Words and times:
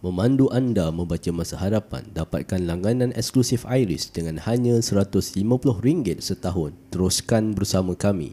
Memandu 0.00 0.48
anda 0.48 0.88
membaca 0.88 1.28
masa 1.28 1.60
hadapan 1.60 2.00
dapatkan 2.16 2.56
langganan 2.64 3.12
eksklusif 3.12 3.68
Iris 3.68 4.08
dengan 4.08 4.40
hanya 4.48 4.80
RM150 4.80 6.24
setahun. 6.24 6.72
Teruskan 6.88 7.52
bersama 7.52 7.92
kami. 7.92 8.32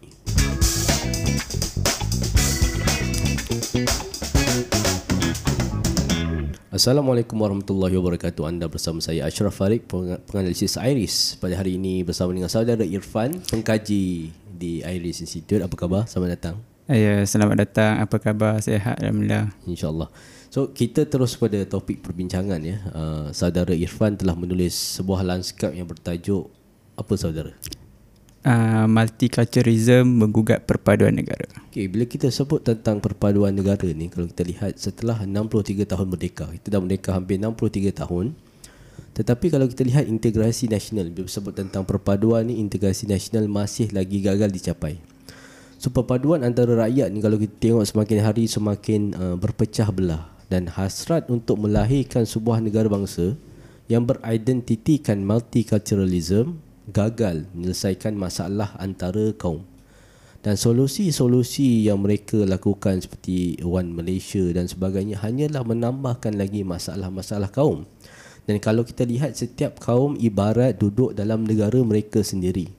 Assalamualaikum 6.72 7.35
warahmatullahi 7.35 7.99
wabarakatuh. 7.99 8.47
Anda 8.47 8.72
bersama 8.72 9.04
saya 9.04 9.28
Ashraf 9.28 9.60
Farid, 9.60 9.92
penganalisis 9.92 10.79
Iris. 10.79 11.36
Pada 11.36 11.60
hari 11.60 11.76
ini 11.76 11.99
bersama 12.08 12.31
dengan 12.31 12.47
saudara 12.47 12.88
Irfan, 12.88 13.44
pengkaji 13.44 14.31
di 14.56 14.72
Iris 14.88 15.20
Institute. 15.20 15.60
Apa 15.60 15.76
khabar? 15.76 16.08
Selamat 16.08 16.40
datang. 16.40 16.77
Ya, 16.88 17.20
selamat 17.27 17.67
datang. 17.67 17.99
Apa 17.99 18.16
khabar? 18.16 18.63
Sehat 18.63 19.04
alhamdulillah. 19.04 19.52
InsyaAllah. 19.67 20.08
So 20.48 20.72
kita 20.72 21.04
terus 21.04 21.36
pada 21.36 21.59
topik 21.67 22.00
perbincangan 22.00 22.63
ya. 22.63 22.80
Uh, 22.96 23.27
saudara 23.36 23.76
Irfan 23.76 24.16
telah 24.16 24.40
menulis 24.40 24.72
sebuah 24.96 25.20
lanskap 25.20 25.76
yang 25.76 25.84
bertajuk 25.84 26.48
apa 26.96 27.13
saudara? 27.20 27.52
Uh, 28.48 28.88
multiculturalism 28.88 30.08
menggugat 30.08 30.63
perpaduan 30.63 31.12
negara. 31.12 31.52
Okay, 31.68 31.91
bila 31.91 32.08
kita 32.08 32.32
sebut 32.32 32.63
tentang 32.63 33.04
perpaduan 33.04 33.52
negara 33.52 33.91
ni 33.91 34.08
kalau 34.08 34.32
kita 34.32 34.48
lihat 34.48 34.80
setelah 34.80 35.27
63 35.27 35.84
tahun 35.84 36.08
merdeka, 36.08 36.48
kita 36.55 36.72
dah 36.72 36.80
merdeka 36.80 37.12
hampir 37.12 37.35
63 37.35 37.91
tahun. 37.91 38.32
Tetapi 39.12 39.46
kalau 39.52 39.68
kita 39.68 39.84
lihat 39.84 40.08
integrasi 40.08 40.72
nasional, 40.72 41.12
bila 41.12 41.27
sebut 41.27 41.52
tentang 41.52 41.84
perpaduan 41.84 42.48
ni 42.48 42.63
integrasi 42.63 43.12
nasional 43.12 43.52
masih 43.52 43.91
lagi 43.91 44.24
gagal 44.24 44.55
dicapai. 44.55 45.16
So 45.77 45.94
perpaduan 45.94 46.41
antara 46.41 46.73
rakyat 46.73 47.13
ni 47.13 47.22
kalau 47.22 47.38
kita 47.38 47.54
tengok 47.62 47.85
semakin 47.85 48.18
hari 48.26 48.49
semakin 48.49 49.02
uh, 49.13 49.35
berpecah 49.38 49.94
belah 49.94 50.26
dan 50.49 50.66
hasrat 50.73 51.30
untuk 51.30 51.62
melahirkan 51.62 52.26
sebuah 52.26 52.66
negara 52.66 52.90
bangsa 52.90 53.38
yang 53.85 54.10
beridentitikan 54.10 55.21
multiculturalism 55.21 56.57
gagal 56.90 57.46
menyelesaikan 57.54 58.18
masalah 58.18 58.74
antara 58.82 59.29
kaum. 59.37 59.62
Dan 60.41 60.57
solusi-solusi 60.57 61.85
yang 61.85 62.02
mereka 62.02 62.41
lakukan 62.41 63.04
seperti 63.04 63.62
One 63.62 63.93
Malaysia 63.93 64.41
dan 64.49 64.65
sebagainya 64.65 65.21
hanyalah 65.21 65.61
menambahkan 65.61 66.33
lagi 66.39 66.65
masalah-masalah 66.65 67.53
kaum. 67.53 67.85
Dan 68.49 68.57
kalau 68.63 68.81
kita 68.81 69.03
lihat 69.05 69.35
setiap 69.35 69.77
kaum 69.77 70.17
ibarat 70.17 70.80
duduk 70.80 71.13
dalam 71.13 71.43
negara 71.43 71.77
mereka 71.83 72.23
sendiri 72.23 72.77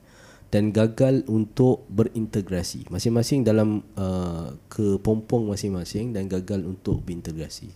dan 0.49 0.73
gagal 0.73 1.21
untuk 1.29 1.85
berintegrasi 1.93 2.89
masing-masing 2.89 3.45
dalam 3.45 3.85
uh, 3.93 4.57
kepompong 4.69 5.45
masing-masing 5.45 6.09
dan 6.13 6.25
gagal 6.25 6.65
untuk 6.65 7.05
berintegrasi. 7.05 7.69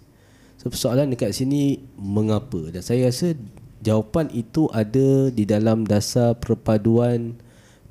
So 0.58 0.74
persoalan 0.74 1.14
dekat 1.14 1.38
sini 1.38 1.86
mengapa 1.98 2.74
dan 2.74 2.82
saya 2.82 3.10
rasa 3.10 3.38
jawapan 3.84 4.32
itu 4.34 4.72
ada 4.74 5.30
di 5.30 5.44
dalam 5.46 5.86
dasar 5.86 6.40
perpaduan 6.40 7.38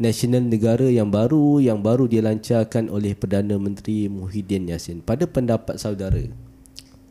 nasional 0.00 0.42
negara 0.42 0.88
yang 0.88 1.12
baru 1.12 1.62
yang 1.62 1.84
baru 1.84 2.10
dilancarkan 2.10 2.90
oleh 2.90 3.14
Perdana 3.14 3.54
Menteri 3.60 4.10
Muhyiddin 4.10 4.66
Yassin. 4.72 5.04
Pada 5.04 5.30
pendapat 5.30 5.78
saudara, 5.78 6.26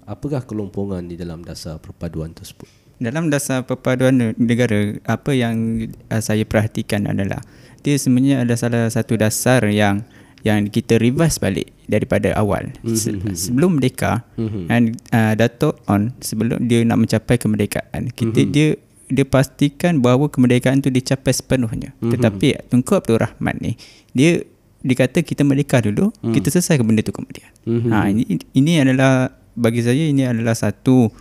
apakah 0.04 0.44
kelompongan 0.44 1.08
di 1.08 1.16
dalam 1.16 1.46
dasar 1.46 1.80
perpaduan 1.80 2.36
tersebut? 2.36 2.81
Dalam 3.02 3.34
dasar 3.34 3.66
perpaduan 3.66 4.38
negara, 4.38 4.94
apa 5.10 5.34
yang 5.34 5.90
uh, 6.14 6.22
saya 6.22 6.46
perhatikan 6.46 7.10
adalah 7.10 7.42
dia 7.82 7.98
sebenarnya 7.98 8.46
ada 8.46 8.54
salah 8.54 8.86
satu 8.94 9.18
dasar 9.18 9.66
yang 9.74 10.06
yang 10.42 10.70
kita 10.70 10.98
reverse 10.98 11.38
balik 11.38 11.70
daripada 11.86 12.34
awal 12.34 12.74
mm-hmm. 12.82 13.34
sebelum 13.38 13.78
merdeka 13.78 14.26
mm-hmm. 14.38 14.74
and 14.74 14.98
uh, 15.14 15.38
Dato 15.38 15.78
on 15.86 16.18
sebelum 16.22 16.66
dia 16.66 16.82
nak 16.82 17.06
mencapai 17.06 17.38
kemerdekaan 17.38 18.10
kita 18.14 18.42
mm-hmm. 18.42 18.54
dia 18.54 18.68
dia 19.12 19.26
pastikan 19.28 20.02
bahawa 20.02 20.32
kemerdekaan 20.34 20.82
itu 20.82 20.90
dicapai 20.90 21.30
sepenuhnya 21.30 21.94
mm-hmm. 21.94 22.12
tetapi 22.18 22.48
Tunku 22.74 22.98
Abdul 22.98 23.22
Rahman 23.22 23.56
ni 23.62 23.72
dia 24.18 24.42
dikata 24.82 25.22
kita 25.22 25.46
merdeka 25.46 25.78
dulu 25.78 26.10
mm. 26.26 26.34
kita 26.34 26.50
selesai 26.50 26.82
benda 26.82 27.06
tu 27.06 27.14
kemudian 27.14 27.50
mm-hmm. 27.70 27.92
ha 27.94 28.10
ini 28.10 28.24
ini 28.58 28.82
adalah 28.82 29.30
bagi 29.54 29.86
saya 29.86 30.10
ini 30.10 30.26
adalah 30.26 30.58
satu 30.58 31.14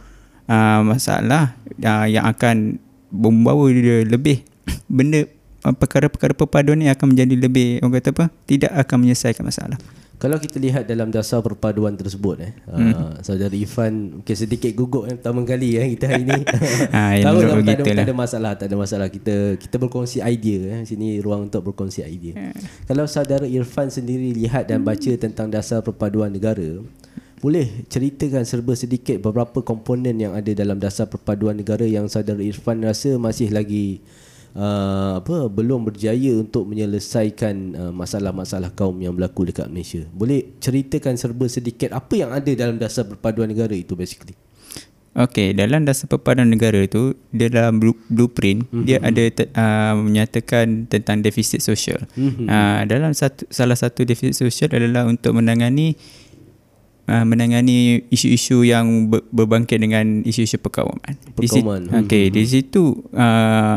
uh, 0.51 0.83
masalah 0.83 1.55
uh, 1.79 2.07
yang 2.11 2.27
akan 2.27 2.83
membawa 3.15 3.71
dia 3.71 4.03
lebih 4.03 4.43
benda 4.91 5.31
Uh, 5.61 5.77
perkara-perkara 5.77 6.33
perpaduan 6.33 6.81
ni 6.81 6.89
akan 6.89 7.13
menjadi 7.13 7.37
lebih 7.37 7.85
orang 7.85 8.01
kata 8.01 8.17
apa 8.17 8.25
tidak 8.49 8.73
akan 8.81 8.97
menyelesaikan 9.05 9.45
masalah. 9.45 9.77
Kalau 10.17 10.41
kita 10.41 10.57
lihat 10.57 10.89
dalam 10.89 11.13
dasar 11.13 11.45
perpaduan 11.45 12.01
tersebut 12.01 12.41
eh 12.41 12.53
hmm. 12.65 12.93
uh, 12.97 13.15
saudara 13.21 13.53
Ifan 13.53 14.25
mungkin 14.25 14.37
sedikit 14.41 14.73
gugup 14.73 15.05
yang 15.05 15.21
pertama 15.21 15.45
kali 15.45 15.77
eh 15.77 15.93
kita 15.93 16.17
hari 16.17 16.25
ni. 16.25 16.41
Ha, 16.97 17.21
tahu 17.21 17.45
tak, 17.45 17.61
tak, 17.61 17.77
ada, 17.77 17.85
tak 17.85 18.09
ada 18.09 18.17
masalah 18.17 18.53
tak 18.57 18.67
ada 18.73 18.77
masalah. 18.81 19.07
Kita 19.13 19.61
kita 19.61 19.77
berkongsi 19.77 20.25
idea 20.25 20.81
eh 20.81 20.83
sini 20.89 21.21
ruang 21.21 21.53
untuk 21.53 21.61
berkongsi 21.61 22.09
idea. 22.09 22.41
Hmm. 22.41 22.57
kalau 22.89 23.05
saudara 23.05 23.45
Irfan 23.45 23.93
sendiri 23.93 24.33
lihat 24.33 24.65
dan 24.65 24.81
baca 24.81 25.13
tentang 25.21 25.53
dasar 25.53 25.85
perpaduan 25.85 26.33
negara 26.33 26.81
boleh 27.41 27.89
ceritakan 27.89 28.45
serba 28.45 28.77
sedikit 28.77 29.17
beberapa 29.17 29.65
komponen 29.65 30.21
yang 30.21 30.37
ada 30.37 30.53
dalam 30.53 30.77
dasar 30.77 31.09
perpaduan 31.09 31.57
negara 31.57 31.89
yang 31.89 32.05
saudara 32.05 32.45
Irfan 32.45 32.85
rasa 32.85 33.17
masih 33.17 33.49
lagi 33.49 34.05
uh, 34.53 35.25
apa 35.25 35.49
belum 35.49 35.89
berjaya 35.89 36.37
untuk 36.37 36.69
menyelesaikan 36.69 37.55
uh, 37.73 37.93
masalah-masalah 37.97 38.77
kaum 38.77 38.93
yang 39.01 39.17
berlaku 39.17 39.49
dekat 39.49 39.73
Malaysia. 39.73 40.05
Boleh 40.13 40.53
ceritakan 40.61 41.17
serba 41.17 41.49
sedikit 41.49 41.97
apa 41.97 42.13
yang 42.13 42.31
ada 42.31 42.53
dalam 42.53 42.77
dasar 42.77 43.09
perpaduan 43.09 43.49
negara 43.49 43.73
itu 43.73 43.97
basically? 43.97 44.37
Okey, 45.11 45.59
dalam 45.59 45.83
dasar 45.83 46.07
perpaduan 46.07 46.55
negara 46.55 46.87
itu 46.87 47.19
dia 47.35 47.51
dalam 47.51 47.83
blueprint 47.83 48.63
mm-hmm. 48.71 48.85
dia 48.87 49.03
ada 49.03 49.23
uh, 49.59 49.95
menyatakan 49.99 50.87
tentang 50.87 51.19
defisit 51.19 51.65
sosial. 51.65 52.05
Mm-hmm. 52.15 52.47
Uh, 52.47 52.81
dalam 52.87 53.11
satu 53.11 53.43
salah 53.51 53.75
satu 53.75 54.07
defisit 54.07 54.39
sosial 54.39 54.71
adalah 54.71 55.11
untuk 55.11 55.35
menangani 55.35 55.99
uh, 57.11 57.27
menangani 57.27 58.07
isu-isu 58.09 58.63
yang 58.63 59.11
ber, 59.11 59.27
berbangkit 59.35 59.83
dengan 59.83 60.23
isu-isu 60.23 60.63
perkawaman. 60.63 61.19
Perkawaman. 61.35 62.07
Okey, 62.07 62.31
hmm. 62.31 62.35
di 62.39 62.43
situ 62.47 63.03
uh, 63.11 63.77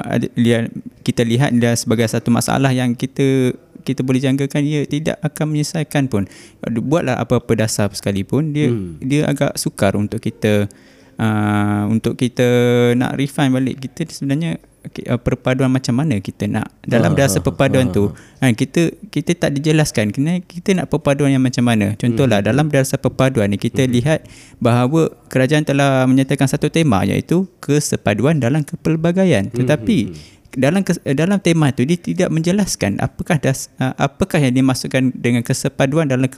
kita 1.02 1.26
lihat 1.26 1.50
dia 1.58 1.74
sebagai 1.74 2.06
satu 2.06 2.30
masalah 2.30 2.70
yang 2.70 2.94
kita 2.94 3.58
kita 3.84 4.00
boleh 4.00 4.22
jangkakan 4.24 4.64
ia 4.64 4.88
tidak 4.88 5.20
akan 5.20 5.52
menyelesaikan 5.52 6.08
pun. 6.08 6.30
Buatlah 6.64 7.20
apa-apa 7.20 7.66
dasar 7.66 7.92
sekalipun 7.92 8.54
dia 8.56 8.72
hmm. 8.72 9.02
dia 9.02 9.28
agak 9.28 9.58
sukar 9.60 9.98
untuk 9.98 10.22
kita 10.22 10.72
uh, 11.20 11.84
untuk 11.90 12.16
kita 12.16 12.48
nak 12.96 13.18
refine 13.20 13.52
balik 13.52 13.84
kita 13.84 14.08
sebenarnya 14.08 14.62
uh, 14.84 15.20
perpaduan 15.20 15.72
macam 15.72 15.96
mana 15.96 16.20
kita 16.20 16.46
nak 16.46 16.70
dalam 16.84 17.16
dasar 17.16 17.40
perpaduan 17.40 17.90
tu 17.90 18.12
ha, 18.44 18.52
kita 18.52 18.94
kita 19.10 19.32
tak 19.36 19.56
dijelaskan 19.56 20.12
kena 20.12 20.44
kita 20.44 20.76
nak 20.76 20.92
perpaduan 20.92 21.34
yang 21.34 21.44
macam 21.44 21.64
mana 21.66 21.96
contohlah 21.96 22.44
hmm. 22.44 22.48
dalam 22.48 22.66
dasar 22.68 23.00
perpaduan 23.00 23.52
ni 23.52 23.58
kita 23.58 23.88
hmm. 23.88 23.92
lihat 23.96 24.20
bahawa 24.60 25.12
kerajaan 25.32 25.64
telah 25.64 26.06
menyatakan 26.06 26.46
satu 26.46 26.68
tema 26.68 27.02
iaitu 27.08 27.48
kesepaduan 27.64 28.44
dalam 28.44 28.62
kepelbagaian 28.62 29.50
hmm. 29.50 29.56
tetapi 29.58 30.00
hmm 30.12 30.42
dalam 30.54 30.86
dalam 31.18 31.38
tema 31.42 31.74
itu 31.74 31.84
dia 31.86 31.98
tidak 31.98 32.30
menjelaskan 32.30 33.02
apakah 33.02 33.42
das, 33.42 33.74
uh, 33.82 33.94
apakah 33.98 34.38
yang 34.38 34.54
dimaksudkan 34.54 35.10
dengan 35.14 35.42
kesepaduan 35.42 36.10
dalam 36.10 36.30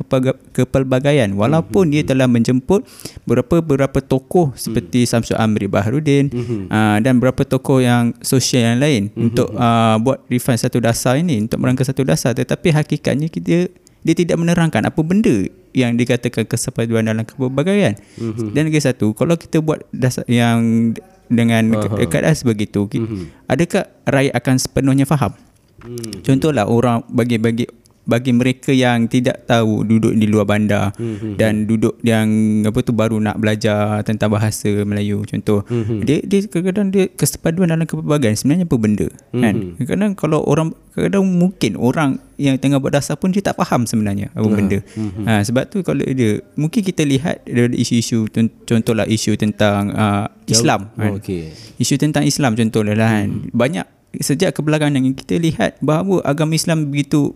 kepelbagaian 0.55 1.35
walaupun 1.35 1.91
mm-hmm. 1.91 2.03
dia 2.05 2.09
telah 2.15 2.27
menjemput 2.27 2.87
beberapa 3.27 3.59
beberapa 3.59 3.99
tokoh 3.99 4.55
seperti 4.55 5.03
mm-hmm. 5.03 5.11
Samsul 5.11 5.37
Amri 5.37 5.67
Baharudin 5.67 6.31
mm-hmm. 6.31 6.61
uh, 6.71 6.97
dan 7.03 7.19
beberapa 7.19 7.43
tokoh 7.43 7.83
yang 7.83 8.15
sosial 8.23 8.75
yang 8.75 8.79
lain 8.79 9.03
mm-hmm. 9.11 9.25
untuk 9.31 9.47
uh, 9.51 9.99
buat 9.99 10.23
refine 10.31 10.59
satu 10.59 10.79
dasar 10.79 11.19
ini 11.19 11.43
untuk 11.43 11.59
merangka 11.59 11.83
satu 11.83 12.07
dasar 12.07 12.31
tetapi 12.31 12.71
hakikatnya 12.71 13.27
kita 13.27 13.67
dia 14.05 14.13
tidak 14.13 14.37
menerangkan 14.37 14.85
apa 14.85 15.01
benda 15.01 15.49
yang 15.75 15.97
dikatakan 15.97 16.45
kesepaduan 16.45 17.09
dalam 17.09 17.25
kepelbagaian 17.27 17.99
mm-hmm. 18.21 18.53
dan 18.55 18.71
lagi 18.71 18.79
satu 18.79 19.11
kalau 19.11 19.35
kita 19.35 19.59
buat 19.59 19.83
dasar 19.91 20.23
yang 20.29 20.93
dengan 21.29 21.63
uh-huh. 21.77 22.05
keadaan 22.07 22.35
sebegitu 22.35 22.89
mm-hmm. 22.89 23.49
adakah 23.49 23.89
rakyat 24.05 24.33
akan 24.37 24.55
sepenuhnya 24.61 25.05
faham 25.07 25.33
mm-hmm. 25.81 26.21
contohlah 26.25 26.65
orang 26.69 27.01
bagi-bagi 27.09 27.69
bagi 28.05 28.31
mereka 28.31 28.69
yang 28.69 29.09
tidak 29.09 29.49
tahu 29.49 29.81
duduk 29.81 30.13
di 30.13 30.29
luar 30.29 30.45
bandar 30.45 30.93
mm-hmm. 30.93 31.41
dan 31.41 31.65
duduk 31.65 31.97
yang 32.05 32.29
apa 32.61 32.79
tu 32.85 32.93
baru 32.93 33.17
nak 33.17 33.41
belajar 33.41 34.05
tentang 34.05 34.29
bahasa 34.29 34.69
Melayu 34.85 35.25
contoh 35.25 35.65
mm-hmm. 35.65 35.99
dia 36.05 36.17
dia 36.21 36.39
kadang-kadang 36.45 36.87
dia 36.93 37.05
kesepaduan 37.09 37.73
dalam 37.73 37.89
kepelbagaian 37.89 38.37
sebenarnya 38.37 38.69
apa 38.69 38.77
benda 38.77 39.07
mm-hmm. 39.09 39.41
kan 39.41 39.55
kadang 39.89 40.11
kalau 40.13 40.45
orang 40.45 40.69
kadang 40.93 41.25
mungkin 41.25 41.75
orang 41.81 42.21
yang 42.37 42.61
tengah 42.61 42.77
buat 42.77 42.93
dasar 42.93 43.17
pun 43.17 43.33
dia 43.33 43.41
tak 43.41 43.57
faham 43.57 43.89
sebenarnya 43.89 44.29
apa 44.37 44.45
uh 44.45 44.53
benda 44.55 44.79
mm-hmm. 44.79 45.25
ha, 45.27 45.43
sebab 45.43 45.67
tu 45.67 45.81
kalau 45.81 46.05
dia 46.05 46.39
mungkin 46.55 46.79
kita 46.85 47.03
lihat 47.03 47.43
ada 47.43 47.73
isu-isu 47.75 48.29
contohlah 48.63 49.03
isu 49.09 49.35
tentang 49.35 49.91
uh, 49.91 50.31
Islam 50.47 50.93
kan? 50.95 51.11
oh, 51.11 51.19
okay. 51.19 51.51
isu 51.81 51.99
tentang 51.99 52.23
Islam 52.23 52.55
contohlah 52.55 52.95
kan 52.95 53.27
mm-hmm. 53.27 53.51
banyak 53.51 53.85
sejak 54.21 54.55
kebelakangan 54.55 55.01
yang 55.01 55.15
kita 55.17 55.35
lihat 55.39 55.75
bahawa 55.83 56.23
agama 56.23 56.55
Islam 56.55 56.87
begitu 56.87 57.35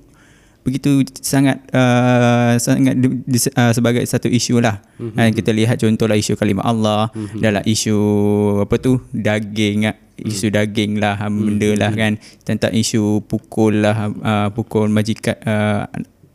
begitu 0.61 1.07
sangat 1.23 1.63
uh, 1.71 2.59
sangat 2.59 2.99
di, 2.99 3.07
di, 3.23 3.37
uh, 3.55 3.71
sebagai 3.71 4.03
satu 4.03 4.27
isu 4.27 4.59
lah. 4.59 4.83
Mm-hmm. 4.99 5.31
kita 5.31 5.51
lihat 5.55 5.79
contohlah 5.79 6.19
isu 6.19 6.35
kalimah 6.35 6.67
Allah, 6.67 7.07
mm-hmm. 7.15 7.39
dalam 7.39 7.63
isu 7.63 7.97
apa 8.67 8.75
tu 8.77 8.99
daging 9.15 9.87
isu 10.19 10.51
mm. 10.51 10.55
daging 10.55 10.91
lah 10.99 11.15
mm-hmm. 11.15 11.79
lah 11.79 11.91
kan 11.95 12.19
tentang 12.43 12.75
isu 12.75 13.23
pukul 13.23 13.79
lah 13.79 14.11
uh, 14.11 14.47
pukul 14.51 14.91
majikan 14.91 15.39
uh, 15.47 15.87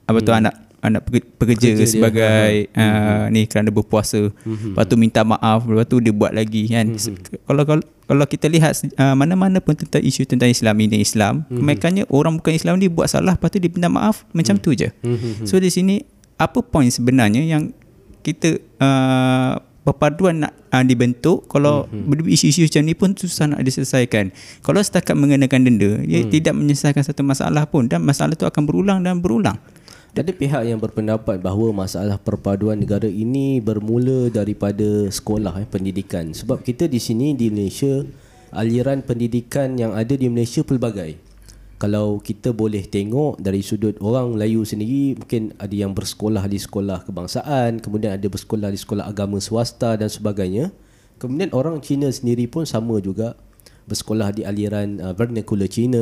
apa 0.09 0.19
tu 0.25 0.33
mm. 0.33 0.55
Anak 0.85 1.09
pekerja, 1.09 1.29
pekerja 1.41 1.85
sebagai 1.89 2.69
dia. 2.69 2.77
Uh, 2.77 2.85
mm-hmm. 2.85 3.33
ni 3.33 3.43
kerana 3.49 3.69
berpuasa. 3.73 4.21
Mm-hmm. 4.29 4.73
Lepas 4.77 4.85
tu 4.85 4.97
minta 5.01 5.21
maaf, 5.25 5.65
lepas 5.65 5.89
tu 5.89 5.97
dia 6.05 6.13
buat 6.13 6.37
lagi 6.37 6.69
kan. 6.69 6.93
Mm-hmm. 6.93 7.49
Kalau 7.49 7.63
kalau 7.65 7.83
kalau 8.05 8.25
kita 8.29 8.47
lihat 8.53 8.77
uh, 9.01 9.17
mana-mana 9.17 9.65
pun 9.65 9.73
tentang 9.73 10.05
isu 10.05 10.29
tentang 10.29 10.53
Islam 10.53 10.77
ini 10.77 11.01
Islam, 11.01 11.49
mm-hmm. 11.49 11.57
kebanyakannya 11.57 12.05
orang 12.13 12.37
bukan 12.37 12.53
Islam 12.53 12.77
ni 12.77 12.93
buat 12.93 13.09
salah, 13.09 13.41
lepas 13.41 13.49
tu 13.49 13.57
dia 13.57 13.73
minta 13.73 13.89
maaf 13.89 14.29
macam 14.37 14.61
mm-hmm. 14.61 14.77
tu 14.77 14.77
je. 14.77 14.89
Mm-hmm. 14.93 15.49
So 15.49 15.57
di 15.57 15.73
sini 15.73 16.05
apa 16.37 16.61
point 16.61 16.93
sebenarnya 16.93 17.41
yang 17.41 17.73
kita 18.21 18.61
uh, 18.81 19.57
perpaduan 19.85 20.49
nak 20.49 20.53
uh, 20.73 20.81
dibentuk 20.81 21.45
kalau 21.49 21.85
mm-hmm. 21.89 22.29
isu-isu 22.29 22.65
macam 22.65 22.83
ni 22.89 22.95
pun 22.97 23.11
susah 23.13 23.53
nak 23.53 23.61
diselesaikan. 23.61 24.33
Kalau 24.65 24.81
setakat 24.81 25.13
mengenakan 25.13 25.69
denda, 25.69 26.01
dia 26.01 26.25
mm. 26.25 26.33
tidak 26.33 26.57
menyelesaikan 26.57 27.05
satu 27.05 27.21
masalah 27.21 27.69
pun 27.69 27.85
dan 27.85 28.01
masalah 28.01 28.33
tu 28.33 28.49
akan 28.49 28.65
berulang 28.65 29.05
dan 29.05 29.21
berulang. 29.21 29.61
Ada 30.15 30.31
pihak 30.31 30.63
yang 30.71 30.79
berpendapat 30.79 31.43
bahawa 31.43 31.75
masalah 31.75 32.23
perpaduan 32.23 32.79
negara 32.79 33.11
ini 33.11 33.59
bermula 33.59 34.31
daripada 34.31 35.11
sekolah 35.11 35.59
eh, 35.59 35.67
pendidikan. 35.67 36.31
Sebab 36.31 36.63
kita 36.63 36.87
di 36.87 37.03
sini 37.03 37.35
di 37.35 37.51
Malaysia, 37.51 38.07
aliran 38.55 39.03
pendidikan 39.03 39.75
yang 39.75 39.91
ada 39.91 40.15
di 40.15 40.31
Malaysia 40.31 40.63
pelbagai. 40.63 41.19
Kalau 41.83 42.23
kita 42.23 42.55
boleh 42.55 42.87
tengok 42.87 43.43
dari 43.43 43.59
sudut 43.67 43.99
orang 43.99 44.39
Melayu 44.39 44.63
sendiri, 44.63 45.19
mungkin 45.19 45.51
ada 45.59 45.75
yang 45.75 45.91
bersekolah 45.91 46.47
di 46.47 46.63
sekolah 46.63 47.03
kebangsaan, 47.03 47.83
kemudian 47.83 48.15
ada 48.15 48.27
bersekolah 48.31 48.71
di 48.71 48.79
sekolah 48.79 49.11
agama 49.11 49.43
swasta 49.43 49.99
dan 49.99 50.07
sebagainya. 50.07 50.71
Kemudian 51.19 51.51
orang 51.51 51.83
Cina 51.83 52.07
sendiri 52.15 52.47
pun 52.47 52.63
sama 52.63 53.03
juga 53.03 53.35
bersekolah 53.91 54.31
di 54.31 54.47
aliran 54.47 55.03
uh, 55.03 55.11
vernacular 55.13 55.67
Cina, 55.67 56.01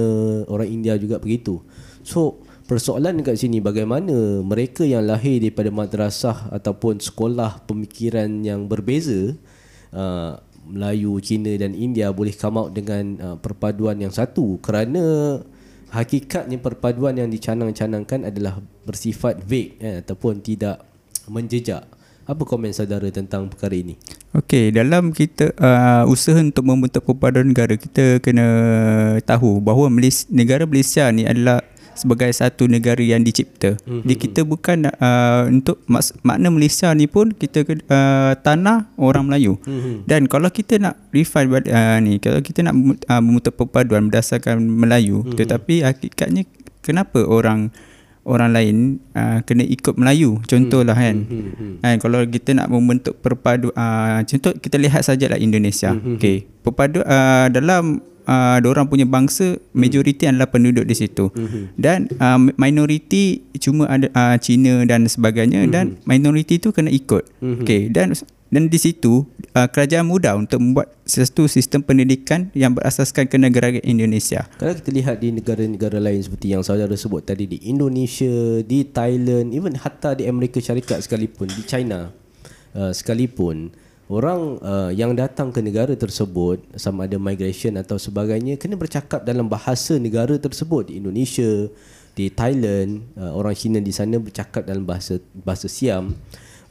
orang 0.53 0.69
India 0.69 1.01
juga 1.01 1.17
begitu. 1.17 1.65
So, 2.05 2.42
persoalan 2.67 3.21
dekat 3.21 3.37
sini 3.39 3.59
bagaimana 3.59 4.43
mereka 4.43 4.87
yang 4.87 5.05
lahir 5.07 5.43
daripada 5.43 5.69
madrasah 5.69 6.51
ataupun 6.55 7.03
sekolah 7.03 7.67
pemikiran 7.67 8.29
yang 8.43 8.71
berbeza 8.71 9.35
uh, 9.93 10.39
Melayu, 10.63 11.19
Cina 11.19 11.51
dan 11.59 11.75
India 11.75 12.15
boleh 12.15 12.33
come 12.33 12.59
out 12.59 12.71
dengan 12.71 13.05
uh, 13.19 13.37
perpaduan 13.37 13.99
yang 13.99 14.15
satu 14.15 14.63
kerana 14.63 15.39
hakikatnya 15.93 16.57
perpaduan 16.63 17.19
yang 17.19 17.29
dicanang-canangkan 17.29 18.33
adalah 18.33 18.59
bersifat 18.89 19.45
vague 19.45 19.77
eh, 19.79 20.01
ataupun 20.01 20.41
tidak 20.41 20.81
menjejak. 21.29 21.85
Apa 22.23 22.47
komen 22.47 22.71
saudara 22.71 23.11
tentang 23.11 23.51
perkara 23.51 23.75
ini? 23.75 23.99
Okey, 24.33 24.71
dalam 24.71 25.11
kita 25.11 25.53
uh, 25.59 26.07
usaha 26.07 26.39
untuk 26.39 26.65
membentuk 26.65 27.03
perpaduan 27.03 27.51
negara, 27.51 27.75
kita 27.75 28.23
kena 28.23 28.47
tahu 29.27 29.59
bahawa 29.59 29.91
Malaysia, 29.91 30.25
negara 30.31 30.63
Malaysia 30.65 31.11
ni 31.11 31.27
adalah 31.27 31.61
sebagai 31.95 32.31
satu 32.33 32.69
negara 32.69 33.01
yang 33.01 33.23
dicipta. 33.23 33.77
Mm-hmm. 33.83 34.03
Jadi 34.05 34.15
kita 34.17 34.41
bukan 34.43 34.79
uh, 34.89 35.49
untuk 35.49 35.81
mak- 35.87 36.17
makna 36.25 36.49
Malaysia 36.49 36.93
ni 36.97 37.07
pun 37.07 37.33
kita 37.33 37.65
uh, 37.65 38.33
tanah 38.41 38.93
orang 39.01 39.29
Melayu. 39.29 39.61
Mm-hmm. 39.63 40.09
Dan 40.09 40.27
kalau 40.27 40.49
kita 40.49 40.81
nak 40.81 41.03
refine 41.13 41.53
uh, 41.53 41.99
ni 42.01 42.19
kalau 42.19 42.41
kita 42.41 42.65
nak 42.65 42.75
uh, 43.07 43.23
membentuk 43.23 43.55
perpaduan 43.55 44.09
berdasarkan 44.09 44.65
Melayu 44.65 45.23
mm-hmm. 45.23 45.37
tetapi 45.39 45.75
hakikatnya 45.85 46.49
kenapa 46.81 47.23
orang 47.23 47.71
orang 48.23 48.55
lain 48.55 48.77
uh, 49.19 49.43
kena 49.43 49.67
ikut 49.67 49.99
Melayu 49.99 50.39
contohlah 50.47 50.95
kan 50.95 51.27
mm-hmm. 51.27 51.83
kan 51.83 51.97
kalau 51.99 52.23
kita 52.27 52.55
nak 52.55 52.71
membentuk 52.71 53.19
perpadu 53.19 53.75
uh, 53.75 54.23
contoh 54.23 54.55
kita 54.59 54.79
lihat 54.79 55.03
sajalah 55.03 55.39
Indonesia 55.39 55.95
mm-hmm. 55.95 56.17
okey 56.19 56.37
perpadu 56.63 57.03
uh, 57.03 57.51
dalam 57.51 58.01
uh, 58.27 58.59
orang 58.63 58.87
punya 58.89 59.07
bangsa 59.09 59.59
majoriti 59.73 60.29
adalah 60.29 60.49
penduduk 60.49 60.85
di 60.87 60.95
situ 60.95 61.31
mm-hmm. 61.33 61.65
dan 61.79 62.11
uh, 62.19 62.39
minoriti 62.57 63.43
cuma 63.59 63.89
ada 63.89 64.09
uh, 64.13 64.37
Cina 64.39 64.83
dan 64.87 65.07
sebagainya 65.07 65.67
mm-hmm. 65.67 65.75
dan 65.75 65.99
minoriti 66.09 66.59
tu 66.59 66.71
kena 66.71 66.91
ikut 66.91 67.29
mm-hmm. 67.41 67.63
okey 67.63 67.83
dan 67.91 68.15
dan 68.53 68.69
di 68.69 68.77
situ 68.77 69.25
uh, 69.57 69.65
kerajaan 69.65 70.05
mudah 70.05 70.37
untuk 70.37 70.61
membuat 70.61 70.93
satu 71.09 71.49
sistem 71.49 71.81
pendidikan 71.81 72.53
yang 72.53 72.77
berasaskan 72.77 73.25
kenegaraan 73.25 73.81
Indonesia. 73.81 74.45
Kalau 74.61 74.77
kita 74.77 74.93
lihat 74.93 75.25
di 75.25 75.33
negara-negara 75.33 75.97
lain 75.97 76.21
seperti 76.21 76.53
yang 76.53 76.61
saudara 76.61 76.93
sebut 76.93 77.25
tadi 77.25 77.49
di 77.49 77.59
Indonesia, 77.65 78.61
di 78.61 78.85
Thailand, 78.85 79.57
even 79.57 79.73
hatta 79.81 80.13
di 80.13 80.29
Amerika 80.29 80.61
Syarikat 80.61 81.01
sekalipun, 81.01 81.49
di 81.49 81.65
China 81.65 82.13
uh, 82.77 82.93
sekalipun, 82.93 83.73
orang 84.19 84.61
uh, 84.61 84.91
yang 84.93 85.17
datang 85.17 85.49
ke 85.49 85.65
negara 85.65 85.97
tersebut 85.97 86.61
sama 86.77 87.09
ada 87.09 87.17
migration 87.17 87.79
atau 87.81 87.97
sebagainya 87.97 88.61
kena 88.61 88.77
bercakap 88.77 89.25
dalam 89.25 89.49
bahasa 89.49 89.97
negara 89.97 90.37
tersebut. 90.37 90.93
Di 90.93 91.01
Indonesia 91.01 91.71
di 92.13 92.29
Thailand 92.29 93.01
uh, 93.17 93.33
orang 93.33 93.57
Cina 93.57 93.79
di 93.81 93.93
sana 93.95 94.21
bercakap 94.21 94.69
dalam 94.69 94.85
bahasa 94.85 95.17
bahasa 95.33 95.67
Siam. 95.71 96.13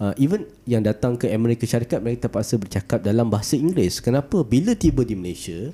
Uh, 0.02 0.14
even 0.18 0.50
yang 0.66 0.82
datang 0.82 1.14
ke 1.14 1.30
Amerika 1.30 1.62
Syarikat 1.70 2.02
mereka 2.02 2.26
terpaksa 2.26 2.58
bercakap 2.58 3.06
dalam 3.06 3.30
bahasa 3.30 3.54
Inggeris. 3.54 4.02
Kenapa? 4.02 4.42
Bila 4.42 4.74
tiba 4.74 5.06
di 5.06 5.14
Malaysia 5.14 5.70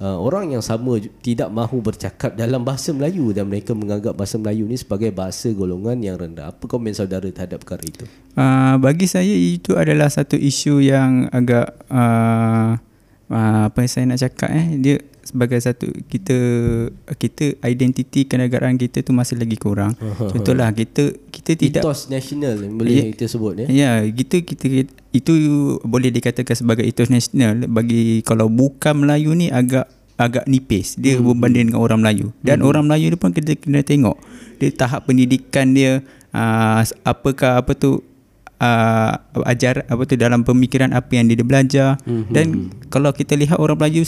uh, 0.00 0.18
orang 0.20 0.52
yang 0.56 0.64
sama 0.64 1.00
tidak 1.20 1.48
mahu 1.52 1.80
bercakap 1.80 2.36
dalam 2.36 2.62
bahasa 2.64 2.92
Melayu 2.92 3.32
dan 3.32 3.48
mereka 3.48 3.72
menganggap 3.72 4.16
bahasa 4.16 4.36
Melayu 4.36 4.68
ni 4.68 4.76
sebagai 4.76 5.12
bahasa 5.12 5.52
golongan 5.52 5.98
yang 6.00 6.16
rendah. 6.16 6.52
Apa 6.52 6.64
komen 6.68 6.92
saudara 6.92 7.26
terhadap 7.28 7.64
perkara 7.64 7.84
itu? 7.84 8.04
Uh, 8.36 8.76
bagi 8.80 9.08
saya 9.08 9.32
itu 9.32 9.76
adalah 9.76 10.12
satu 10.12 10.36
isu 10.36 10.84
yang 10.84 11.28
agak 11.32 11.72
uh, 11.88 12.76
uh, 13.30 13.62
apa 13.68 13.78
yang 13.82 13.90
saya 13.90 14.04
nak 14.08 14.20
cakap 14.20 14.48
eh 14.52 14.68
dia 14.78 14.96
sebagai 15.26 15.58
satu 15.58 15.90
kita 16.06 16.38
kita 17.18 17.58
identiti 17.66 18.24
kenegaraan 18.24 18.78
kita 18.78 19.02
tu 19.02 19.10
masih 19.10 19.36
lagi 19.36 19.58
kurang. 19.58 19.98
Contohlah 20.32 20.70
kita 20.70 21.12
kita 21.28 21.58
tidak 21.58 21.82
ethos 21.82 22.06
nasional 22.06 22.54
boleh 22.70 22.94
ya, 22.94 23.04
kita 23.12 23.24
sebut 23.26 23.54
ya. 23.60 23.66
Ya, 23.66 23.92
kita 24.06 24.46
kita 24.46 24.86
itu 25.10 25.34
boleh 25.82 26.14
dikatakan 26.14 26.54
sebagai 26.54 26.86
ethos 26.86 27.10
nasional 27.10 27.66
bagi 27.66 28.22
kalau 28.22 28.46
bukan 28.46 29.02
Melayu 29.02 29.34
ni 29.34 29.50
agak 29.50 29.90
agak 30.16 30.48
nipis 30.48 30.96
dia 30.96 31.18
hmm. 31.18 31.26
berbanding 31.26 31.74
dengan 31.74 31.82
orang 31.82 31.98
Melayu. 32.00 32.30
Dan 32.40 32.62
hmm. 32.62 32.68
orang 32.70 32.84
Melayu 32.86 33.12
ni 33.12 33.18
pun 33.18 33.34
kita 33.34 33.58
kena 33.58 33.82
tengok 33.82 34.16
dia 34.56 34.72
tahap 34.72 35.04
pendidikan 35.04 35.76
dia 35.76 36.00
uh, 36.32 36.80
apakah 37.04 37.60
apa 37.60 37.76
tu 37.76 38.00
uh, 38.60 39.12
ajar 39.44 39.84
apa 39.86 40.02
tu 40.08 40.16
dalam 40.16 40.42
pemikiran 40.42 40.92
apa 40.92 41.10
yang 41.16 41.28
dia 41.28 41.40
belajar 41.44 41.88
mm-hmm. 42.04 42.32
dan 42.32 42.46
kalau 42.88 43.12
kita 43.12 43.36
lihat 43.36 43.60
orang 43.60 43.76
Melayu 43.76 44.04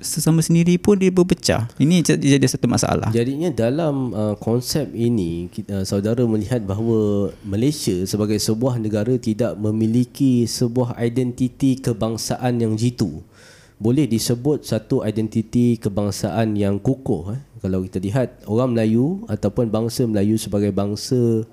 sesama 0.00 0.40
sendiri 0.40 0.76
pun 0.80 0.96
dia 0.96 1.12
berpecah 1.12 1.68
ini 1.80 2.00
jadi 2.04 2.44
satu 2.48 2.68
masalah 2.68 3.12
jadinya 3.12 3.52
dalam 3.52 4.12
uh, 4.16 4.34
konsep 4.40 4.88
ini 4.96 5.52
kita, 5.52 5.82
uh, 5.82 5.84
saudara 5.84 6.24
melihat 6.24 6.64
bahawa 6.64 7.32
Malaysia 7.44 7.94
sebagai 8.08 8.40
sebuah 8.40 8.80
negara 8.80 9.14
tidak 9.20 9.56
memiliki 9.60 10.48
sebuah 10.48 10.96
identiti 11.00 11.76
kebangsaan 11.80 12.60
yang 12.60 12.74
jitu 12.76 13.20
boleh 13.76 14.08
disebut 14.08 14.64
satu 14.64 15.04
identiti 15.04 15.76
kebangsaan 15.76 16.56
yang 16.56 16.80
kukuh 16.80 17.36
eh? 17.36 17.40
kalau 17.60 17.84
kita 17.84 18.00
lihat 18.00 18.40
orang 18.48 18.72
Melayu 18.72 19.28
ataupun 19.28 19.68
bangsa 19.68 20.08
Melayu 20.08 20.40
sebagai 20.40 20.72
bangsa 20.72 21.44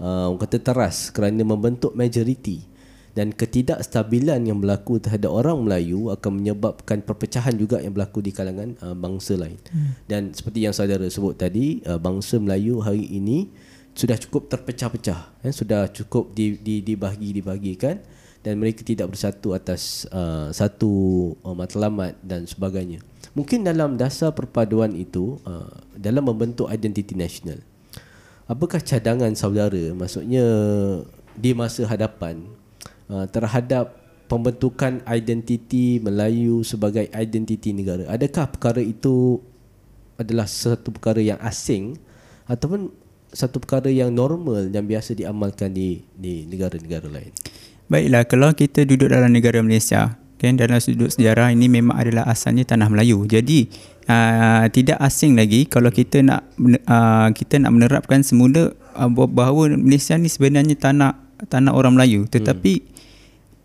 uh, 0.00 0.30
orang 0.30 0.40
kata 0.40 0.58
teras 0.62 1.10
kerana 1.10 1.42
membentuk 1.42 1.92
majoriti 1.92 2.72
dan 3.12 3.28
ketidakstabilan 3.28 4.40
yang 4.48 4.56
berlaku 4.56 4.96
terhadap 4.96 5.28
orang 5.28 5.60
Melayu 5.60 6.08
akan 6.08 6.40
menyebabkan 6.40 7.04
perpecahan 7.04 7.52
juga 7.60 7.76
yang 7.84 7.92
berlaku 7.92 8.24
di 8.24 8.32
kalangan 8.32 8.72
uh, 8.80 8.96
bangsa 8.96 9.36
lain. 9.36 9.60
Hmm. 9.68 9.92
Dan 10.08 10.22
seperti 10.32 10.64
yang 10.64 10.72
saudara 10.72 11.04
sebut 11.12 11.36
tadi, 11.36 11.84
uh, 11.84 12.00
bangsa 12.00 12.40
Melayu 12.40 12.80
hari 12.80 13.04
ini 13.12 13.52
sudah 13.92 14.16
cukup 14.16 14.48
terpecah-pecah, 14.48 15.44
eh, 15.44 15.52
sudah 15.52 15.92
cukup 15.92 16.32
di, 16.32 16.56
di, 16.56 16.80
dibahagi-dibahagikan 16.80 18.00
dan 18.42 18.54
mereka 18.56 18.80
tidak 18.82 19.12
bersatu 19.12 19.52
atas 19.52 20.08
uh, 20.08 20.48
satu 20.50 20.90
uh, 21.44 21.52
matlamat 21.52 22.16
dan 22.24 22.48
sebagainya. 22.48 23.04
Mungkin 23.36 23.62
dalam 23.64 24.00
dasar 24.00 24.32
perpaduan 24.32 24.96
itu, 24.96 25.36
uh, 25.44 25.68
dalam 25.94 26.26
membentuk 26.26 26.72
identiti 26.72 27.12
nasional, 27.12 27.60
apakah 28.52 28.84
cadangan 28.84 29.32
saudara? 29.32 29.96
Maksudnya 29.96 30.44
di 31.32 31.56
masa 31.56 31.88
hadapan 31.88 32.44
uh, 33.08 33.24
terhadap 33.32 33.96
pembentukan 34.28 35.00
identiti 35.08 36.00
Melayu 36.00 36.64
sebagai 36.64 37.08
identiti 37.12 37.72
negara 37.72 38.08
adakah 38.08 38.48
perkara 38.48 38.80
itu 38.80 39.40
adalah 40.16 40.48
satu 40.48 40.92
perkara 40.92 41.20
yang 41.20 41.40
asing 41.40 41.96
ataupun 42.48 42.92
satu 43.32 43.60
perkara 43.60 43.88
yang 43.88 44.12
normal 44.12 44.68
yang 44.68 44.84
biasa 44.84 45.16
diamalkan 45.16 45.72
di 45.72 46.04
di 46.12 46.44
negara-negara 46.44 47.08
lain? 47.08 47.32
Baiklah 47.88 48.24
kalau 48.28 48.52
kita 48.56 48.84
duduk 48.88 49.12
dalam 49.12 49.32
negara 49.32 49.60
Malaysia 49.60 50.16
kan 50.42 50.58
dalam 50.58 50.82
sudut 50.82 51.14
sejarah 51.14 51.54
ini 51.54 51.70
memang 51.70 51.94
adalah 51.94 52.26
asalnya 52.26 52.66
tanah 52.66 52.90
Melayu. 52.90 53.22
Jadi 53.30 53.70
uh, 54.10 54.66
tidak 54.74 54.98
asing 54.98 55.38
lagi 55.38 55.66
kalau 55.70 55.94
kita 55.94 56.22
nak 56.24 56.50
uh, 56.86 57.30
kita 57.30 57.62
nak 57.62 57.70
menerapkan 57.70 58.26
semula 58.26 58.74
uh, 58.96 59.10
bahawa 59.10 59.74
Malaysia 59.78 60.18
ni 60.18 60.26
sebenarnya 60.26 60.74
tanah 60.74 61.18
tanah 61.46 61.72
orang 61.74 61.98
Melayu 61.98 62.26
tetapi 62.30 62.74
hmm. 62.82 62.90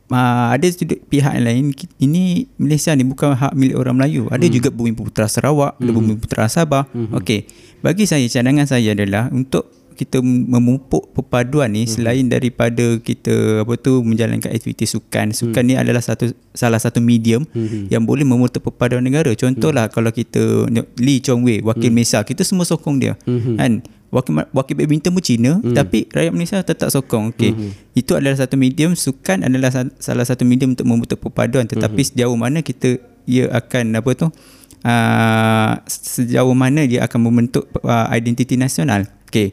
Uh, 0.07 0.55
ada 0.55 0.63
sudut 0.71 1.03
pihak 1.11 1.35
yang 1.35 1.43
lain 1.43 1.75
ini 1.99 2.47
Malaysia 2.55 2.95
ni 2.95 3.03
bukan 3.03 3.35
hak 3.35 3.51
milik 3.51 3.75
orang 3.75 3.99
Melayu 3.99 4.31
ada 4.31 4.47
hmm. 4.47 4.55
juga 4.55 4.69
bumi 4.71 4.95
putera 4.95 5.27
Sarawak 5.27 5.75
hmm. 5.75 5.83
ada 5.83 5.91
bumi 5.91 6.13
putera 6.15 6.47
Sabah 6.47 6.87
hmm. 6.95 7.11
okey 7.19 7.43
bagi 7.83 8.07
saya 8.07 8.23
cadangan 8.31 8.71
saya 8.71 8.95
adalah 8.95 9.27
untuk 9.35 9.67
kita 9.97 10.21
memupuk 10.21 11.09
perpaduan 11.17 11.73
ni 11.73 11.83
hmm. 11.83 11.91
selain 11.91 12.25
daripada 12.29 13.01
kita 13.01 13.65
apa 13.65 13.73
tu 13.81 14.05
menjalankan 14.05 14.53
aktiviti 14.53 14.85
sukan 14.85 15.33
sukan 15.33 15.63
hmm. 15.65 15.69
ni 15.69 15.75
adalah 15.75 16.05
satu 16.05 16.29
salah 16.53 16.77
satu 16.77 17.01
medium 17.01 17.49
hmm. 17.49 17.89
yang 17.89 18.05
boleh 18.05 18.21
memutuk 18.21 18.61
perpaduan 18.61 19.01
negara 19.01 19.33
contohlah 19.33 19.89
hmm. 19.89 19.93
kalau 19.97 20.13
kita 20.13 20.69
Lee 21.01 21.17
Chong 21.19 21.41
Wei 21.41 21.65
wakil 21.65 21.89
hmm. 21.89 21.97
Malaysia 21.97 22.21
kita 22.21 22.45
semua 22.45 22.69
sokong 22.69 23.01
dia 23.01 23.17
hmm. 23.25 23.57
kan 23.57 23.71
wakil 24.13 24.45
wakil 24.53 24.75
badminton 24.77 25.11
pun 25.11 25.23
Cina 25.25 25.51
hmm. 25.57 25.73
tapi 25.73 26.05
rakyat 26.13 26.31
Malaysia 26.31 26.61
tetap 26.61 26.93
sokong 26.93 27.33
okey 27.35 27.51
hmm. 27.51 27.97
itu 27.97 28.13
adalah 28.13 28.37
satu 28.37 28.55
medium 28.55 28.93
sukan 28.93 29.43
adalah 29.43 29.73
salah 29.97 30.23
satu 30.23 30.45
medium 30.45 30.77
untuk 30.77 30.85
memutuk 30.85 31.17
perpaduan 31.19 31.65
tetapi 31.65 32.05
hmm. 32.05 32.09
sejauh 32.13 32.37
mana 32.37 32.61
kita 32.61 33.01
ia 33.27 33.51
akan 33.51 33.99
apa 33.99 34.11
tu 34.15 34.27
uh, 34.87 35.71
sejauh 35.87 36.55
mana 36.55 36.87
dia 36.87 37.03
akan 37.03 37.19
membentuk 37.27 37.67
uh, 37.83 38.07
identiti 38.15 38.55
nasional 38.55 39.03
Okey, 39.27 39.51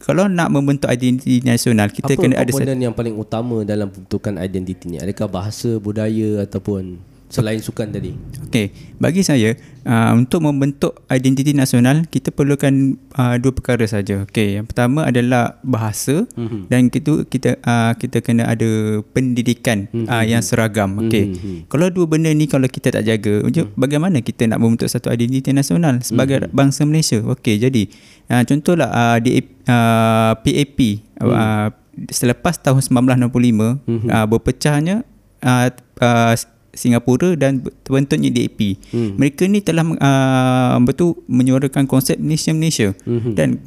kalau 0.00 0.32
nak 0.32 0.48
membentuk 0.48 0.88
identiti 0.88 1.44
nasional, 1.44 1.92
kita 1.92 2.16
Apa 2.16 2.24
kena 2.24 2.40
ada 2.40 2.48
komponen 2.48 2.80
yang 2.80 2.96
paling 2.96 3.12
utama 3.12 3.60
dalam 3.60 3.92
pembentukan 3.92 4.40
identiti 4.40 4.88
ni? 4.88 4.96
Adakah 4.96 5.28
bahasa, 5.28 5.76
budaya 5.76 6.40
ataupun 6.40 6.96
selain 7.32 7.58
sukan 7.58 7.90
tadi? 7.90 8.14
Okey, 8.48 8.70
bagi 9.02 9.26
saya 9.26 9.58
uh, 9.82 10.12
untuk 10.14 10.44
membentuk 10.44 11.02
identiti 11.10 11.50
nasional 11.56 12.06
kita 12.06 12.30
perlukan 12.30 12.94
uh, 13.18 13.34
dua 13.40 13.52
perkara 13.54 13.82
saja. 13.88 14.22
Okey, 14.28 14.60
yang 14.60 14.66
pertama 14.68 15.08
adalah 15.08 15.58
bahasa 15.66 16.28
mm-hmm. 16.38 16.70
dan 16.70 16.80
itu 16.92 17.26
kita 17.26 17.58
uh, 17.64 17.92
kita 17.98 18.22
kena 18.22 18.46
ada 18.46 19.02
pendidikan 19.10 19.90
mm-hmm. 19.90 20.06
uh, 20.06 20.24
yang 20.24 20.42
seragam. 20.44 21.00
Okey. 21.02 21.34
Mm-hmm. 21.34 21.56
Kalau 21.72 21.90
dua 21.90 22.06
benda 22.06 22.30
ni 22.30 22.46
kalau 22.46 22.70
kita 22.70 22.94
tak 22.94 23.04
jaga, 23.08 23.42
mm-hmm. 23.42 23.74
bagaimana 23.74 24.22
kita 24.22 24.46
nak 24.46 24.62
membentuk 24.62 24.86
satu 24.86 25.10
identiti 25.10 25.50
nasional 25.50 25.98
sebagai 26.06 26.46
mm-hmm. 26.46 26.54
bangsa 26.54 26.86
Malaysia? 26.86 27.18
Okey, 27.18 27.58
jadi 27.58 27.90
uh, 28.30 28.42
contohlah 28.46 28.88
uh, 28.92 29.18
di 29.18 29.42
uh, 29.66 30.32
PAP 30.38 30.78
mm. 31.18 31.26
uh, 31.26 31.68
selepas 32.10 32.58
tahun 32.58 32.82
1965 32.82 33.30
mm-hmm. 33.30 34.08
uh, 34.10 34.26
berpecahnya 34.26 34.96
uh, 35.44 35.68
uh, 36.02 36.34
Singapura 36.74 37.38
dan 37.38 37.64
terbentuknya 37.82 38.30
DAP. 38.30 38.78
Hmm. 38.90 39.16
Mereka 39.16 39.46
ni 39.48 39.62
telah 39.64 39.86
uh, 39.86 40.76
betul 40.82 41.18
menyuarakan 41.30 41.88
konsep 41.88 42.20
Malaysia 42.20 42.52
Malaysia. 42.52 42.92
Hmm. 43.06 43.32
Dan 43.34 43.62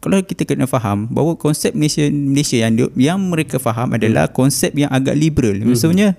kalau 0.00 0.20
kita 0.24 0.48
kena 0.48 0.64
faham 0.64 1.08
bahawa 1.12 1.36
konsep 1.36 1.76
Malaysia 1.76 2.08
Malaysia 2.08 2.56
yang 2.56 2.72
yang 2.96 3.20
mereka 3.20 3.60
faham 3.60 3.92
adalah 3.92 4.28
hmm. 4.28 4.34
konsep 4.36 4.72
yang 4.72 4.88
agak 4.88 5.16
liberal. 5.16 5.56
Hmm. 5.60 5.72
Maksudnya 5.72 6.16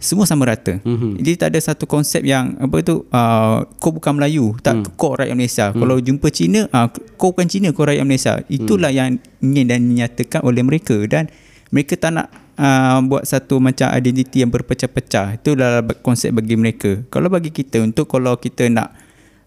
semua 0.00 0.24
sama 0.24 0.48
rata. 0.48 0.80
Hmm. 0.80 1.20
Jadi 1.20 1.36
tak 1.36 1.48
ada 1.52 1.60
satu 1.60 1.84
konsep 1.84 2.24
yang 2.24 2.56
apa 2.56 2.80
tu 2.80 3.04
uh, 3.12 3.68
kau 3.76 3.92
bukan 3.92 4.16
Melayu, 4.16 4.56
tak 4.64 4.80
hmm. 4.80 4.96
kau 4.96 5.12
rakyat 5.12 5.36
Malaysia. 5.36 5.66
Hmm. 5.70 5.80
Kalau 5.84 5.96
jumpa 6.00 6.28
Cina, 6.32 6.60
uh, 6.72 6.88
kau 7.20 7.36
bukan 7.36 7.46
Cina, 7.46 7.68
kau 7.76 7.84
rakyat 7.84 8.08
Malaysia. 8.08 8.40
Itulah 8.48 8.88
hmm. 8.88 8.96
yang 8.96 9.08
ingin 9.44 9.64
dan 9.68 9.80
dinyatakan 9.84 10.40
oleh 10.40 10.64
mereka 10.64 10.96
dan 11.04 11.28
mereka 11.68 12.00
tak 12.00 12.16
nak 12.16 12.32
uh, 12.60 13.00
buat 13.08 13.24
satu 13.24 13.56
macam 13.58 13.88
identiti 13.96 14.44
yang 14.44 14.52
berpecah-pecah. 14.52 15.40
Itulah 15.40 15.80
konsep 16.04 16.36
bagi 16.36 16.60
mereka. 16.60 17.00
Kalau 17.08 17.32
bagi 17.32 17.48
kita 17.48 17.80
untuk 17.80 18.12
kalau 18.12 18.36
kita 18.36 18.68
nak 18.68 18.92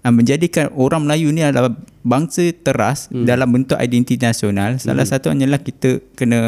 uh, 0.01 0.09
menjadikan 0.09 0.73
orang 0.73 1.05
Melayu 1.05 1.29
ni 1.29 1.45
adalah 1.45 1.71
bangsa 2.01 2.49
teras 2.65 3.07
hmm. 3.13 3.29
dalam 3.29 3.47
bentuk 3.53 3.77
identiti 3.77 4.17
nasional, 4.17 4.75
hmm. 4.75 4.83
salah 4.83 5.05
satu 5.05 5.29
hanyalah 5.29 5.61
kita 5.61 6.01
kena 6.17 6.41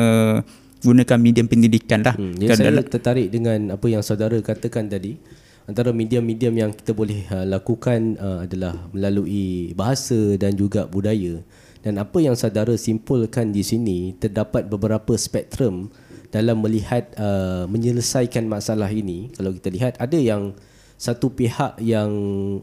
gunakan 0.81 1.17
medium 1.21 1.45
pendidikan 1.45 2.01
lah. 2.01 2.17
Hmm. 2.17 2.35
Yang 2.41 2.57
saya 2.59 2.73
dalam, 2.73 2.83
tertarik 2.89 3.27
dengan 3.29 3.59
apa 3.77 3.85
yang 3.85 4.01
saudara 4.01 4.35
katakan 4.41 4.89
tadi. 4.89 5.45
Antara 5.65 5.89
medium-medium 5.89 6.53
yang 6.61 6.71
kita 6.77 6.93
boleh 6.93 7.25
uh, 7.33 7.41
lakukan 7.41 8.21
uh, 8.21 8.45
adalah 8.45 8.85
melalui 8.93 9.73
bahasa 9.73 10.37
dan 10.37 10.53
juga 10.53 10.85
budaya. 10.85 11.41
Dan 11.81 11.97
apa 11.97 12.21
yang 12.21 12.37
saudara 12.37 12.77
simpulkan 12.77 13.49
di 13.49 13.65
sini 13.65 14.13
terdapat 14.13 14.69
beberapa 14.69 15.17
spektrum 15.17 15.89
dalam 16.35 16.59
melihat 16.59 17.15
uh, 17.15 17.63
menyelesaikan 17.71 18.43
masalah 18.43 18.91
ini 18.91 19.31
kalau 19.31 19.55
kita 19.55 19.71
lihat 19.71 19.93
ada 20.03 20.19
yang 20.19 20.51
satu 20.99 21.31
pihak 21.31 21.79
yang 21.79 22.11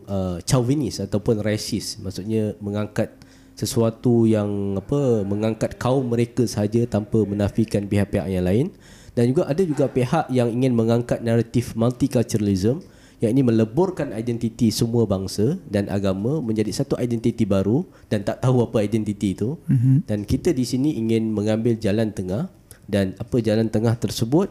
uh, 0.05 0.37
chauvinis 0.45 1.01
ataupun 1.01 1.41
racist. 1.41 2.05
Maksudnya 2.05 2.53
mengangkat 2.61 3.17
sesuatu 3.57 4.29
yang 4.29 4.77
apa 4.77 5.25
mengangkat 5.25 5.77
kaum 5.81 6.09
mereka 6.09 6.45
sahaja 6.45 6.85
tanpa 6.85 7.25
menafikan 7.25 7.89
pihak-pihak 7.89 8.29
yang 8.29 8.45
lain. 8.45 8.67
Dan 9.13 9.33
juga 9.33 9.49
ada 9.49 9.61
juga 9.65 9.89
pihak 9.89 10.33
yang 10.33 10.49
ingin 10.53 10.73
mengangkat 10.73 11.21
naratif 11.21 11.77
multiculturalism 11.77 12.81
yang 13.21 13.39
ini 13.39 13.45
meleburkan 13.45 14.11
identiti 14.17 14.73
semua 14.73 15.07
bangsa 15.07 15.61
dan 15.69 15.87
agama 15.93 16.43
menjadi 16.43 16.75
satu 16.75 16.99
identiti 16.99 17.47
baru 17.47 17.87
dan 18.11 18.27
tak 18.27 18.43
tahu 18.43 18.67
apa 18.67 18.83
identiti 18.83 19.37
itu. 19.37 19.55
Mm-hmm. 19.69 19.97
dan 20.11 20.27
kita 20.27 20.51
di 20.51 20.65
sini 20.67 20.99
ingin 20.99 21.31
mengambil 21.31 21.79
jalan 21.79 22.11
tengah 22.11 22.51
dan 22.87 23.15
apa 23.19 23.37
jalan 23.39 23.71
tengah 23.71 23.95
tersebut 23.95 24.51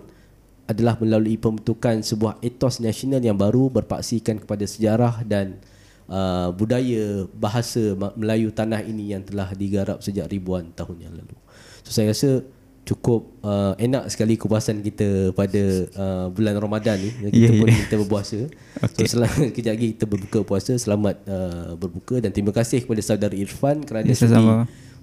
adalah 0.70 0.96
melalui 1.00 1.36
pembentukan 1.36 2.00
sebuah 2.00 2.40
etos 2.40 2.80
nasional 2.80 3.20
yang 3.20 3.36
baru 3.36 3.68
berpaksikan 3.68 4.40
kepada 4.40 4.64
sejarah 4.64 5.26
dan 5.28 5.60
uh, 6.08 6.50
budaya 6.56 7.28
bahasa 7.36 7.98
Melayu 8.16 8.56
tanah 8.56 8.80
ini 8.88 9.12
yang 9.12 9.24
telah 9.28 9.52
digarap 9.52 10.00
sejak 10.00 10.32
ribuan 10.32 10.72
tahun 10.72 11.12
yang 11.12 11.14
lalu. 11.16 11.36
So 11.84 11.92
saya 11.92 12.16
rasa 12.16 12.46
cukup 12.82 13.30
uh, 13.46 13.78
enak 13.78 14.10
sekali 14.10 14.40
kepuasan 14.42 14.82
kita 14.82 15.38
pada 15.38 15.64
uh, 15.94 16.28
bulan 16.34 16.58
Ramadan 16.58 16.98
ni 16.98 17.14
kita 17.30 17.52
yeah, 17.54 17.60
pun 17.62 17.68
yeah. 17.70 17.80
kita 17.86 17.96
berpuasa. 18.08 18.40
Okay. 18.82 19.06
So 19.06 19.22
selamat 19.22 19.52
kejap 19.56 19.74
lagi 19.78 19.88
kita 19.94 20.06
berbuka 20.10 20.40
puasa. 20.42 20.74
Selamat 20.80 21.22
uh, 21.30 21.78
berbuka 21.78 22.18
dan 22.24 22.34
terima 22.34 22.50
kasih 22.56 22.82
kepada 22.82 23.02
saudara 23.04 23.36
Irfan 23.36 23.86
kerana 23.86 24.10
yeah, 24.10 24.18
sudi 24.18 24.42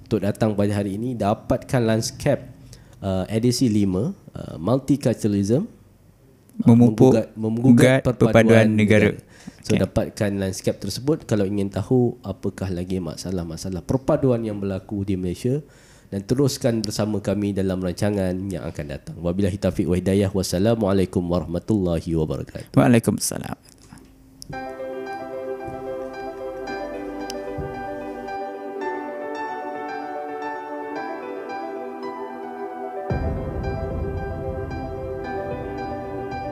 untuk 0.09 0.25
datang 0.25 0.57
pada 0.57 0.73
hari 0.73 0.97
ini 0.97 1.13
dapatkan 1.13 1.85
landscape 1.85 2.58
uh, 3.03 3.25
edisi 3.31 3.71
5 3.71 3.85
uh, 3.85 4.57
multiculturalism 4.59 5.63
uh, 5.65 6.67
memupuk 6.67 7.15
uh, 7.15 7.27
menggugat 7.39 8.03
perpaduan, 8.03 8.75
negara. 8.75 9.15
negara. 9.15 9.27
So 9.65 9.75
okay. 9.75 9.81
dapatkan 9.85 10.31
landscape 10.39 10.79
tersebut 10.81 11.25
kalau 11.25 11.49
ingin 11.49 11.73
tahu 11.73 12.21
apakah 12.25 12.69
lagi 12.69 13.01
masalah-masalah 13.01 13.81
perpaduan 13.85 14.45
yang 14.45 14.61
berlaku 14.61 15.05
di 15.05 15.17
Malaysia 15.17 15.61
dan 16.09 16.25
teruskan 16.25 16.81
bersama 16.81 17.21
kami 17.21 17.53
dalam 17.53 17.81
rancangan 17.85 18.33
yang 18.49 18.65
akan 18.65 18.85
datang. 18.89 19.17
Wabillahi 19.21 19.61
taufiq 19.61 19.85
wa 19.85 19.97
hidayah. 19.97 20.33
Wassalamualaikum 20.33 21.21
warahmatullahi 21.21 22.09
wabarakatuh. 22.17 22.73
Waalaikumsalam. 22.73 23.78